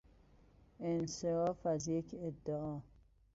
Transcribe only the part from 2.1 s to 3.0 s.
ادعا